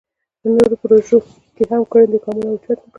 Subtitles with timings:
[0.55, 1.17] نورو پروژو
[1.55, 2.89] کې یې هم ګړندي ګامونه اوچت نکړل.